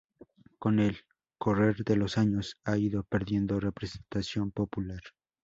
Con 0.57 0.79
el 0.79 0.97
correr 1.37 1.83
de 1.83 1.95
los 1.95 2.17
años 2.17 2.57
ha 2.63 2.75
ido 2.75 3.03
perdiendo 3.03 3.59
representación 3.59 4.49
popular. 4.49 5.01